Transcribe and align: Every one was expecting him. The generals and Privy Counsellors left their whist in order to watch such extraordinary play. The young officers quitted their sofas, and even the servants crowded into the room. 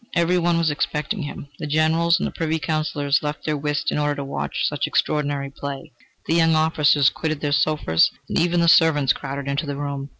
Every 0.15 0.39
one 0.39 0.57
was 0.57 0.71
expecting 0.71 1.21
him. 1.21 1.49
The 1.59 1.67
generals 1.67 2.19
and 2.19 2.33
Privy 2.33 2.57
Counsellors 2.57 3.21
left 3.21 3.45
their 3.45 3.55
whist 3.55 3.91
in 3.91 3.99
order 3.99 4.15
to 4.15 4.23
watch 4.23 4.67
such 4.67 4.87
extraordinary 4.87 5.51
play. 5.51 5.91
The 6.25 6.33
young 6.33 6.55
officers 6.55 7.11
quitted 7.11 7.39
their 7.41 7.51
sofas, 7.51 8.09
and 8.27 8.39
even 8.39 8.61
the 8.61 8.67
servants 8.67 9.13
crowded 9.13 9.47
into 9.47 9.67
the 9.67 9.75
room. 9.77 10.09